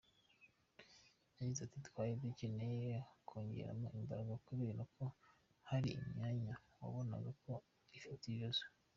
Yagize 1.37 1.59
ati 1.63 1.79
“Twari 1.87 2.13
dukeneye 2.23 2.93
kongeramo 3.27 3.87
imbaraga 3.99 4.33
kubera 4.47 4.81
ko 4.95 5.03
hari 5.69 5.89
imyanya 5.99 6.53
wabonaga 6.79 7.31
ko 7.43 7.53
ifite 7.97 8.23
ibibazo. 8.27 8.63